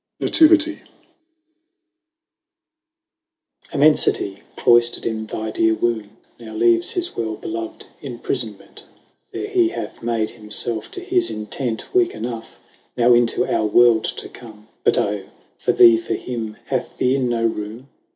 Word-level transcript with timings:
NATIVITIE. 0.19 0.79
3. 3.71 3.79
Immenfitie 3.81 4.39
cloyjlerd 4.57 5.05
in 5.05 5.27
thy 5.27 5.51
deare 5.51 5.75
wombe', 5.75 6.09
Now 6.39 6.55
leaves 6.55 6.93
his 6.93 7.11
welbelov'd 7.11 7.85
imprifonment, 8.01 8.81
There 9.31 9.45
he 9.45 9.69
hath 9.69 10.01
made 10.01 10.29
himfelfe 10.29 10.89
to 10.93 11.01
his 11.01 11.29
intent 11.29 11.93
Weake 11.93 12.15
enough, 12.15 12.59
now 12.97 13.13
into 13.13 13.45
our 13.45 13.67
world 13.67 14.05
to 14.05 14.27
come; 14.27 14.69
But 14.83 14.97
Oh, 14.97 15.29
for 15.59 15.71
thee, 15.71 15.97
for 15.97 16.15
him, 16.15 16.57
hath 16.65 16.97
th'Inne 16.97 17.29
no 17.29 17.45
roome? 17.45 17.85